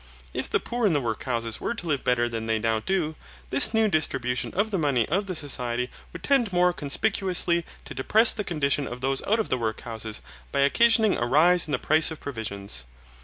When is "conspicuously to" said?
6.73-7.93